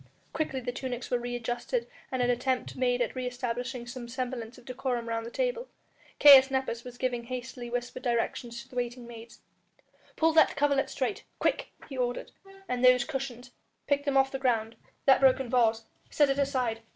[0.33, 4.57] Quickly the tunics were re adjusted and an attempt made at re establishing some semblance
[4.57, 5.67] of decorum round the table.
[6.19, 9.41] Caius Nepos was giving hastily whispered directions to the waiting maids.
[10.15, 12.31] "Pull that coverlet straight, quick!" he ordered,
[12.67, 13.51] "and those cushions,
[13.85, 14.75] pick them off the ground...
[15.05, 16.81] that broken vase, set it aside....